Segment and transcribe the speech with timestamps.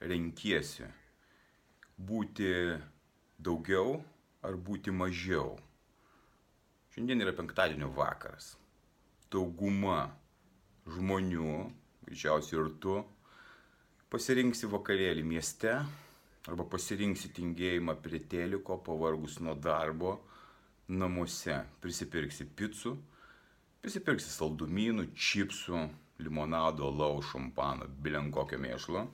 [0.00, 0.86] renkiesi?
[1.96, 2.50] Būti
[3.38, 3.96] daugiau
[4.44, 5.56] ar būti mažiau?
[6.92, 8.54] Šiandien yra penktadienio vakaras.
[9.32, 10.06] Dauguma
[10.86, 11.56] žmonių,
[12.06, 13.00] greičiausiai ir tu,
[14.12, 15.72] pasirinksi vakarėlį mieste
[16.46, 20.14] arba pasirinksi tingėjimą prie teliko, pavargus nuo darbo,
[20.88, 21.58] namuose.
[21.82, 22.94] Prisipirksi picų,
[23.82, 25.82] prisipirksi saldumynų, čipsų,
[26.22, 29.08] limonado, lau, šampano, bilen kokio mėšlo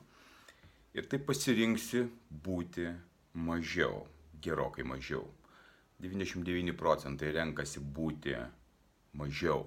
[0.93, 2.03] ir taip pasirinksi
[2.47, 2.87] būti
[3.33, 4.03] mažiau,
[4.41, 5.25] gerokai mažiau.
[6.03, 8.35] 99 procentai renkasi būti
[9.17, 9.65] mažiau.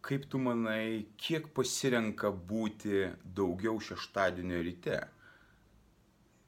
[0.00, 4.96] Kaip tu manai, kiek pasirenka būti daugiau šeštadienio ryte?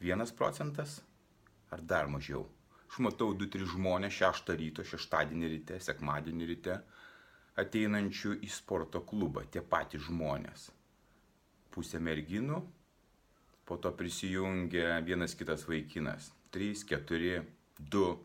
[0.01, 1.01] Vienas procentas
[1.71, 2.47] ar dar mažiau?
[2.89, 6.81] Aš matau 2-3 žmonės šeštą ryto, šeštadienį ryte, sekmadienį ryte
[7.61, 10.71] ateinančių į sporto klubą, tie patys žmonės.
[11.73, 12.59] Pusė merginų,
[13.73, 16.33] po to prisijungia vienas kitas vaikinas.
[16.51, 17.43] 3, 4,
[17.79, 18.17] 2,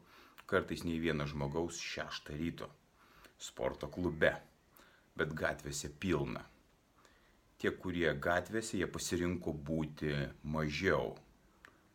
[0.46, 2.68] kartais nei vieno žmogaus 6 ryto.
[3.40, 4.34] Sporto klube.
[5.16, 6.42] Bet gatvėse pilna.
[7.64, 10.12] Tie, kurie gatvėse, jie pasirinko būti
[10.44, 11.16] mažiau.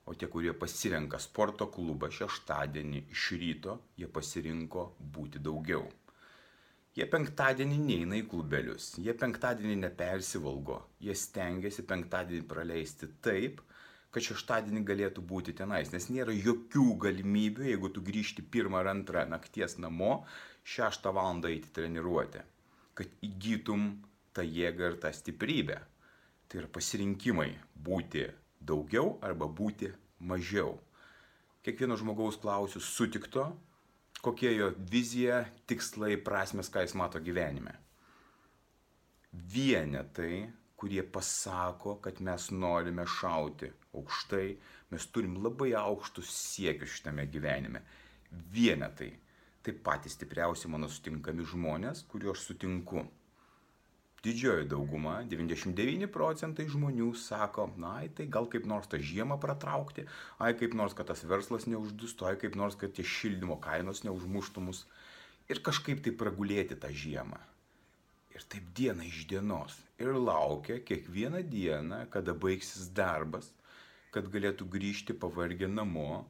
[0.08, 5.84] O tie, kurie pasirenka sporto klubą šeštadienį iš ryto, jie pasirinko būti daugiau.
[6.92, 13.62] Jie penktadienį neina į klubelius, jie penktadienį nepersivalgo, jie stengiasi penktadienį praleisti taip,
[14.12, 19.24] kad šeštadienį galėtų būti tenais, nes nėra jokių galimybių, jeigu tu grįžti pirmą ar antrą
[19.30, 20.26] nakties namo,
[20.68, 22.44] šeštą valandą eiti treniruoti,
[22.92, 23.88] kad įgytum
[24.36, 25.80] tą jėgą ir tą stiprybę.
[26.44, 27.48] Tai yra pasirinkimai
[27.88, 28.26] būti
[28.60, 29.88] daugiau arba būti
[30.20, 30.76] mažiau.
[31.64, 33.48] Kiekvieno žmogaus klausiu sutikto,
[34.22, 37.74] kokia jo vizija, tikslai, prasmes, ką jis mato gyvenime.
[39.32, 40.44] Vienetai,
[40.78, 44.46] kurie pasako, kad mes norime šauti aukštai,
[44.92, 47.82] mes turim labai aukštus siekius šitame gyvenime.
[48.54, 49.10] Vienetai.
[49.62, 53.04] Tai patys stipriausi mano sutinkami žmonės, kuriuos aš sutinku
[54.22, 60.06] didžioji dauguma, 99 procentai žmonių sako, na, tai gal kaip nors tą žiemą pratraukti,
[60.38, 64.62] ai kaip nors, kad tas verslas neuždustų, ai kaip nors, kad tie šildymo kainos neužmuštų
[64.68, 64.84] mus
[65.50, 67.40] ir kažkaip tai pragulėti tą žiemą.
[68.32, 69.74] Ir taip diena iš dienos.
[70.00, 73.50] Ir laukia kiekvieną dieną, kada baigsis darbas,
[74.14, 76.24] kad galėtų grįžti pavargę namo,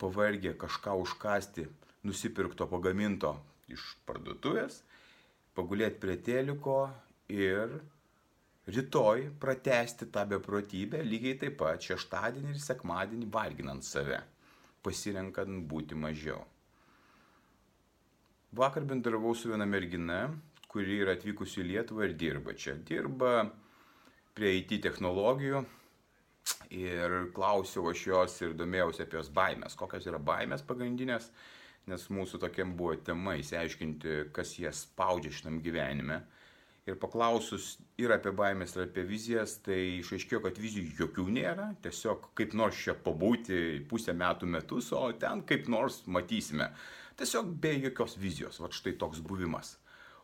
[0.00, 1.66] pavargę kažką užkasti,
[2.06, 3.34] nusipirkto pagaminto
[3.70, 4.80] iš parduotuvės,
[5.56, 6.76] pagulėti prie teliko
[7.32, 7.80] ir
[8.68, 14.20] rytoj pratesti tą beprotybę lygiai taip pat šeštadienį ir sekmadienį varginant save,
[14.84, 16.42] pasirenkant būti mažiau.
[18.52, 20.26] Vakar bendravau su viena mergina,
[20.68, 22.74] kuri yra atvykusi į Lietuvą ir dirba čia.
[22.76, 23.46] Dirba
[24.36, 25.62] prie IT technologijų
[26.76, 31.30] ir klausiau aš jos ir domėjausi apie jos baimės, kokios yra baimės pagrindinės,
[31.88, 36.20] nes mūsų tokiam buvo tema įsiaiškinti, kas jie spaudžia šitam gyvenime
[36.86, 42.32] ir paklausus ir apie baimės, ir apie vizijas, tai išaiškėjo, kad vizijų jokių nėra, tiesiog
[42.38, 46.72] kaip nors čia pabūti pusę metų metus, o ten kaip nors matysime.
[47.18, 49.76] Tiesiog be jokios vizijos, va štai toks buvimas.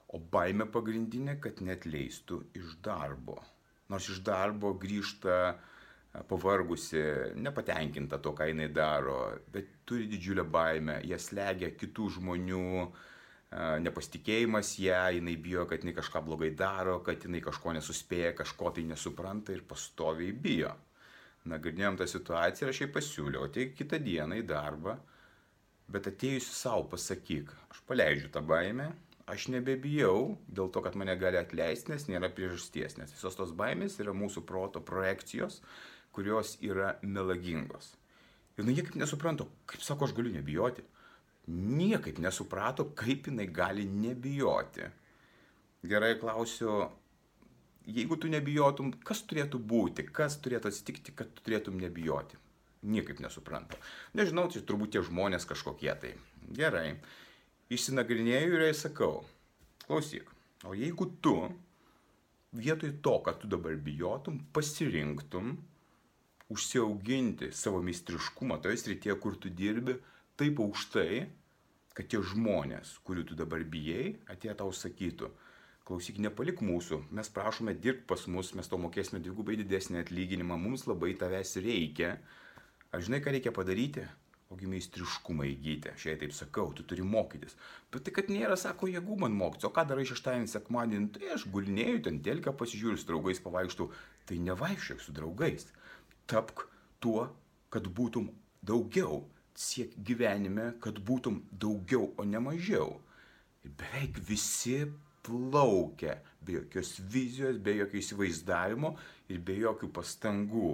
[0.09, 3.37] O baime pagrindinė, kad net leistų iš darbo.
[3.93, 5.59] Nors iš darbo grįžta
[6.29, 7.03] pavargusi,
[7.39, 9.19] nepatenkinta to, ką jinai daro,
[9.53, 12.97] bet turi didžiulę baimę, jie slegia kitų žmonių uh,
[13.57, 18.85] nepasitikėjimas ją, jinai bijo, kad jinai kažką blogai daro, kad jinai kažko nesuspėja, kažko tai
[18.85, 20.75] nesupranta ir pastoviai bijo.
[21.49, 24.99] Nagrinėjom tą situaciją ir aš jai pasiūliau, ateik kitą dieną į darbą,
[25.89, 28.91] bet atėjusi savo pasakyk, aš paleidžiu tą baimę,
[29.33, 33.97] aš nebebijau dėl to, kad mane gali atleisti, nes nėra priežasties, nes visos tos baimės
[34.03, 35.63] yra mūsų proto projekcijos,
[36.13, 37.95] kurios yra melagingos.
[38.59, 40.85] Ir nu niekaip nesuprantu, kaip sako, aš galiu nebijoti
[41.49, 44.89] niekaip nesuprato, kaip jinai gali nebijoti.
[45.89, 46.89] Gerai klausiu,
[47.87, 52.39] jeigu tu nebijotum, kas turėtų būti, kas turėtų atsitikti, kad tu turėtum nebijoti?
[52.89, 53.79] Niekaip nesuprantu.
[54.19, 56.13] Nežinau, čia turbūt tie žmonės kažkokie tai.
[56.55, 56.99] Gerai.
[57.75, 59.25] Išsinagrinėjau ir jai sakau,
[59.85, 60.31] klausyk,
[60.65, 61.35] o jeigu tu
[62.57, 65.59] vietoj to, kad tu dabar bijotum, pasirinktum
[66.49, 69.99] užsiauginti savo meistriškumą toje srityje, kur tu dirbi,
[70.39, 71.27] taip aukštai,
[71.99, 75.33] kad tie žmonės, kurių tu dabar bijai, atėjo tau sakytų,
[75.89, 80.87] klausyk, nepalik mūsų, mes prašome dirbti pas mus, mes to mokėsime dvigubai didesnį atlyginimą, mums
[80.87, 82.19] labai tavęs reikia.
[82.93, 84.05] Ar žinai, ką reikia padaryti?
[84.49, 87.57] Ogi meistriškumą įgyti, aš jai taip sakau, tu turi mokytis.
[87.93, 91.45] Bet tai, kad nėra, sako, jėgų man mokytis, o ką darai šeštąjį sekmadienį, tai aš
[91.53, 93.89] gulinėjau, ten telkę pasižiūriu, su draugais pavaikštų,
[94.31, 95.69] tai nevaikščiok su draugais.
[96.33, 96.65] Tapk
[97.05, 97.27] tuo,
[97.69, 98.31] kad būtum
[98.65, 99.27] daugiau,
[99.59, 103.01] siek gyvenime, kad būtum daugiau, o ne mažiau.
[103.67, 104.85] Ir beveik visi
[105.27, 108.95] plaukia be jokios vizijos, be jokio įsivaizdavimo
[109.33, 110.71] ir be jokių pastangų.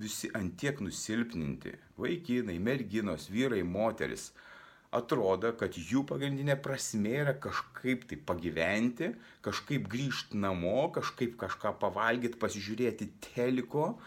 [0.00, 4.30] Visi antiek nusilpninti- vaikinai, merginos, vyrai, moteris.
[4.92, 12.38] Atrodo, kad jų pagrindinė prasme yra kažkaip tai pagyventi, kažkaip grįžti namo, kažkaip kažką pavalgyti,
[12.38, 13.98] pasižiūrėti teliko,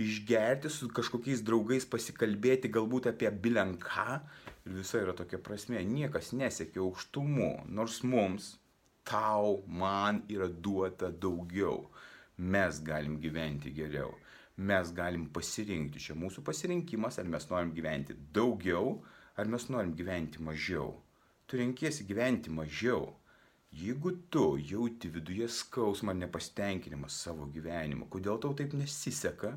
[0.00, 4.20] išgerti su kažkokiais draugais, pasikalbėti galbūt apie bilenką.
[4.66, 5.82] Ir visa yra tokia prasme.
[5.84, 8.54] Niekas nesiekia aukštumų, nors mums
[9.08, 11.88] tau, man yra duota daugiau.
[12.38, 14.14] Mes galim gyventi geriau.
[14.56, 16.00] Mes galim pasirinkti.
[16.06, 18.98] Čia mūsų pasirinkimas, ar mes norim gyventi daugiau,
[19.36, 20.94] ar mes norim gyventi mažiau.
[21.46, 23.08] Tu renkiesi gyventi mažiau.
[23.70, 29.52] Jeigu tu jauti viduje skausmą, nepasitenkinimą savo gyvenimu, kodėl tau taip nesiseka,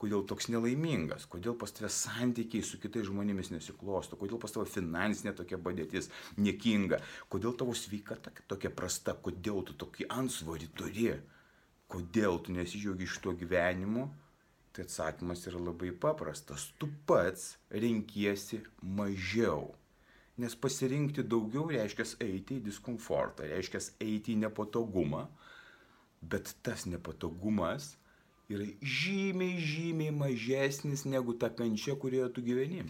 [0.00, 5.34] kodėl toks nelaimingas, kodėl pas tave santykiai su kitais žmonėmis nesiklosto, kodėl pas tave finansinė
[5.36, 6.08] tokia padėtis
[6.40, 7.02] niekinga,
[7.32, 11.12] kodėl tavo sveikata tokia prasta, kodėl tu tokį ansvorį turi,
[11.90, 14.08] kodėl tu nesižiaugi iš to gyvenimu,
[14.72, 16.70] tai atsakymas yra labai paprastas.
[16.78, 19.74] Tu pats renkiesi mažiau.
[20.40, 25.26] Nes pasirinkti daugiau reiškia eiti į diskomfortą, reiškia eiti į nepatogumą,
[26.22, 27.96] bet tas nepatogumas
[28.50, 32.84] yra žymiai, žymiai mažesnis negu ta kančia, kurioje tu gyveni.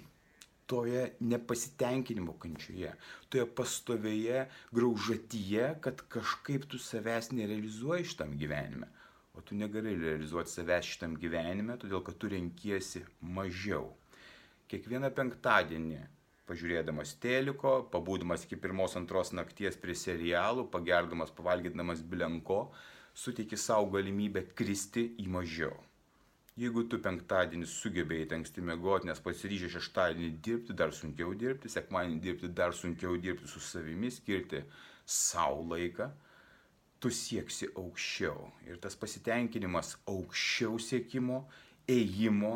[0.70, 2.92] Toje nepasitenkinimo kančioje,
[3.28, 4.44] toje pastovėje
[4.76, 8.86] graužatyje, kad kažkaip tu savęs nerealizuoji šitam gyvenime.
[9.34, 13.90] O tu negali realizuoti savęs šitam gyvenime, todėl kad tu renkiesi mažiau.
[14.70, 16.00] Kiekvieną penktadienį
[16.50, 22.64] pažiūrėdamas teliko, pabūdamas iki pirmos antros nakties prie serialų, pagerdamas, pavalgydamas bilenko,
[23.20, 25.74] suteiki savo galimybę kristi į mažiau.
[26.60, 32.50] Jeigu tu penktadienį sugebėjai anksti mėgoti, nes pasiryžę šeštadienį dirbti, dar sunkiau dirbti, sekmadienį dirbti,
[32.60, 34.62] dar sunkiau dirbti su savimi, skirti
[35.04, 36.08] savo laiką,
[37.00, 38.46] tu sieksi aukščiau.
[38.68, 41.42] Ir tas pasitenkinimas aukščiau siekimo,
[41.88, 42.54] ėjimo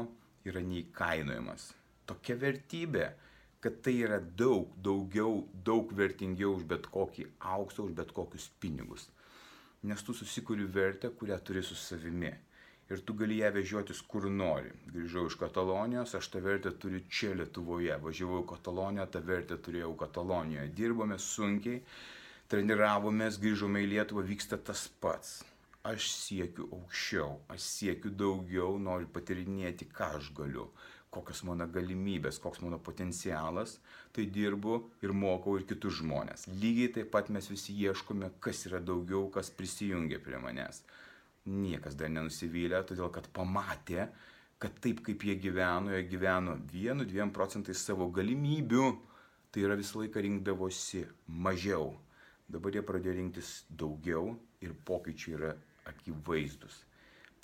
[0.48, 1.70] yra neįkainojamas.
[2.08, 3.10] Tokia vertybė,
[3.64, 9.08] kad tai yra daug, daugiau, daug vertingiau už bet kokį auksą, už bet kokius pinigus
[9.84, 12.32] nes tu susikuri vertę, kurią turi su savimi.
[12.92, 14.72] Ir tu gali ją vežiotis kur nori.
[14.92, 17.96] Grįžau iš Katalonijos, aš tą vertę turiu čia Lietuvoje.
[18.04, 20.72] Važiavau į Kataloniją, tą vertę turėjau Katalonijoje.
[20.80, 21.80] Dirbome sunkiai,
[22.52, 25.38] treniravomės, grįžome į Lietuvą, vyksta tas pats.
[25.84, 30.68] Aš siekiu aukščiau, aš siekiu daugiau, noriu patirinėti, ką aš galiu
[31.14, 33.78] kokios mano galimybės, koks mano potencialas,
[34.14, 36.48] tai dirbu ir mokau ir kitus žmonės.
[36.60, 40.82] Lygiai taip pat mes visi ieškome, kas yra daugiau, kas prisijungia prie manęs.
[41.44, 44.08] Niekas dar nenusivylė, todėl kad pamatė,
[44.62, 48.86] kad taip kaip jie gyveno, jie gyveno vienu, dviem procentais savo galimybių,
[49.52, 51.92] tai yra visą laiką rinkdavosi mažiau.
[52.50, 55.54] Dabar jie pradėjo rinktis daugiau ir pokyčiai yra
[55.88, 56.82] akivaizdus.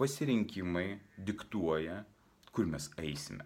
[0.01, 0.89] Pasirinkimai
[1.29, 2.03] diktuoja,
[2.51, 3.45] kur mes eisime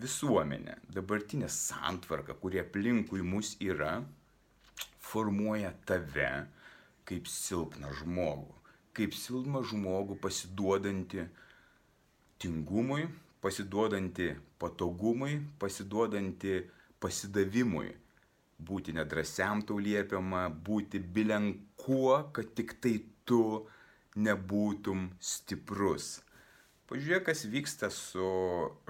[0.00, 4.00] visuomenė, dabartinė santvarka, kurie aplinkui mus yra,
[5.04, 6.30] formuoja tave
[7.08, 8.54] kaip silpną žmogų.
[8.94, 11.26] Kaip silpną žmogų pasiduodantį
[12.42, 13.08] tingumui,
[13.44, 14.30] pasiduodantį
[14.62, 16.56] patogumui, pasiduodantį
[17.02, 17.90] pasidavimui.
[18.64, 22.94] Būti nedrasiam tau liepiama, būti bilenkuo, kad tik tai
[23.26, 23.66] tu
[24.14, 26.22] nebūtum stiprus.
[26.88, 28.30] Pažiūrėk, kas vyksta su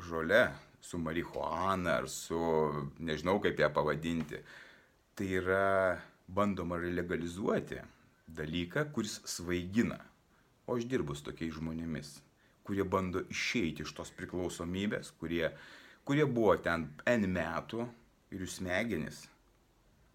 [0.04, 0.44] žole,
[0.84, 2.38] su marihuana ar su,
[3.00, 4.40] nežinau kaip ją pavadinti.
[5.16, 5.64] Tai yra
[6.28, 7.80] bandoma legalizuoti
[8.28, 10.00] dalyką, kuris svaigina.
[10.66, 12.16] O aš dirbu su tokiais žmonėmis,
[12.64, 15.50] kurie bando išeiti iš tos priklausomybės, kurie,
[16.08, 17.84] kurie buvo ten N metų
[18.32, 19.24] ir jų smegenis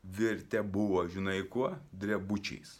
[0.04, 2.80] virtę buvo, žinai kuo, drebučiais.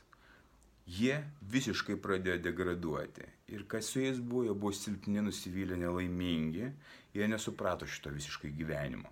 [0.90, 1.20] Jie
[1.54, 3.28] visiškai pradėjo degraduoti.
[3.54, 6.72] Ir kas su jais buvo, jie buvo silpni, nusivylę, nelaimingi
[7.14, 9.10] Jie nesuprato šito visiškai gyvenimo.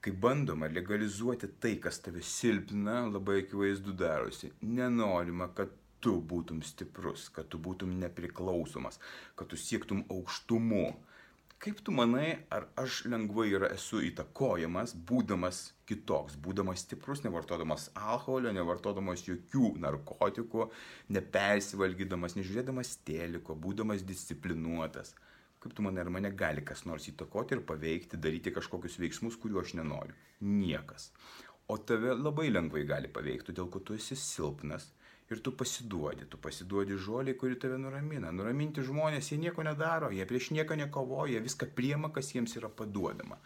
[0.00, 4.50] Kai bandoma legalizuoti tai, kas tave silpina, labai akivaizdu darosi.
[4.62, 5.70] Nenorima, kad
[6.02, 8.98] tu būtum stiprus, kad tu būtum nepriklausomas,
[9.36, 10.86] kad tu siektum aukštumų.
[11.62, 18.50] Kaip tu manai, ar aš lengvai yra esu įtakojamas, būdamas kitoks, būdamas stiprus, nevartodamas alkoholio,
[18.56, 20.66] nevartodamas jokių narkotikų,
[21.14, 25.14] nepersivalgydamas, nežiūrėdamas teliko, būdamas disciplinuotas?
[25.62, 29.62] Kaip tu manai, ar mane gali kas nors įtakoti ir paveikti, daryti kažkokius veiksmus, kuriuo
[29.62, 30.18] aš nenoriu?
[30.42, 31.12] Niekas.
[31.70, 34.90] O tave labai lengvai gali paveikti, todėl kad tu esi silpnas,
[35.32, 38.32] ir tu pasiduodi, tu pasiduodi žoliai, kuri tave nuramina.
[38.34, 43.40] Nuraminti žmonės, jie nieko nedaro, jie prieš nieką nekovoja, viską priema, kas jiems yra paduodama.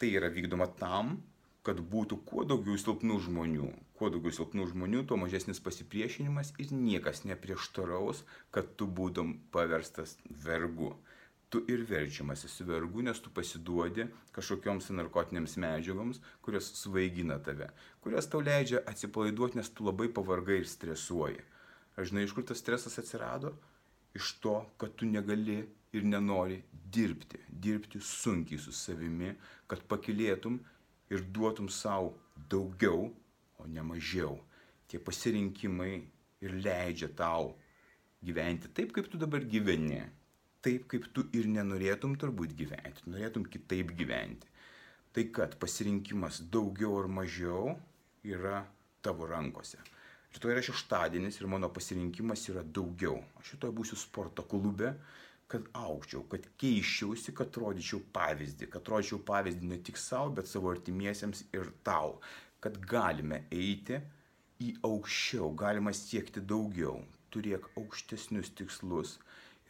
[0.00, 1.16] Tai yra vykdoma tam,
[1.64, 3.70] kad būtų kuo daugiau silpnų žmonių.
[3.98, 10.92] Kuo daugiau silpnų žmonių, tuo mažesnis pasipriešinimas ir niekas neprieštaraus, kad tu būtum paverstas vergu
[11.54, 17.68] tu ir verčiamas esi vergu, nes tu pasiduodi kažkokioms narkotinėms medžiagoms, kurios svaigina tave,
[18.02, 21.44] kurios tau leidžia atsipalaiduoti, nes tu labai pavargai ir stresuoji.
[21.94, 23.52] Aš žinai, iš kur tas stresas atsirado?
[24.18, 25.60] Iš to, kad tu negali
[25.94, 26.58] ir nenori
[26.96, 29.30] dirbti, dirbti sunkiai su savimi,
[29.70, 30.58] kad pakilėtum
[31.14, 32.16] ir duotum savo
[32.50, 33.12] daugiau,
[33.62, 34.40] o ne mažiau.
[34.90, 35.94] Tie pasirinkimai
[36.42, 37.54] ir leidžia tau
[38.26, 40.02] gyventi taip, kaip tu dabar gyveni
[40.64, 44.48] taip, kaip tu ir nenorėtum turbūt gyventi, norėtum kitaip gyventi.
[45.14, 47.74] Tai kad pasirinkimas daugiau ar mažiau
[48.26, 48.64] yra
[49.04, 49.78] tavo rankose.
[50.34, 53.20] Rytoj yra šeštadienis ir mano pasirinkimas yra daugiau.
[53.38, 54.90] Aš rytoj būsiu sporto klube,
[55.52, 60.72] kad aukčiau, kad keiščiausi, kad rodyčiau pavyzdį, kad rodyčiau pavyzdį ne tik savo, bet savo
[60.72, 62.16] artimiesiems ir tau,
[62.64, 64.00] kad galime eiti
[64.64, 66.96] į aukščiau, galima siekti daugiau,
[67.34, 69.18] turėk aukštesnius tikslus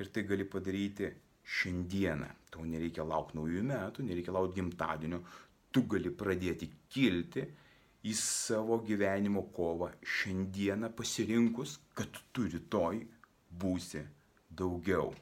[0.01, 1.11] ir tai gali padaryti
[1.45, 2.31] šiandieną.
[2.51, 5.21] Tau nereikia laukti naujų metų, nereikia laukti gimtadienio,
[5.75, 7.45] tu gali pradėti kilti
[8.05, 13.05] į savo gyvenimo kovą šiandieną pasirinkus, kad tu rytoj
[13.61, 14.05] būsi
[14.51, 15.13] daugiau.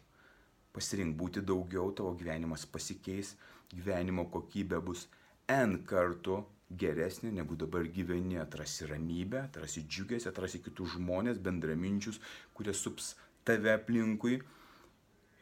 [0.73, 3.35] Pasirink būti daugiau, tavo gyvenimas pasikeis,
[3.73, 5.07] gyvenimo kokybė bus
[5.53, 6.39] N kartų
[6.81, 12.21] geresnė negu dabar gyveni, atrasi ramybę, atrasi džiugės, atrasi kitus žmonės, bendraminčius,
[12.57, 13.13] kurie sups
[13.45, 14.41] tave aplinkui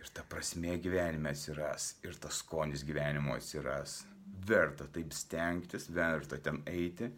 [0.00, 4.00] ir ta prasme gyvenime atsiras, ir tas skonis gyvenimo atsiras.
[4.47, 7.11] Verta taip stengtis, verta ten eiti,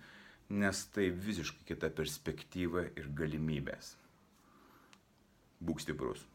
[0.51, 3.95] nes tai visiškai kita perspektyva ir galimybės.
[5.63, 6.27] Būk stiprus.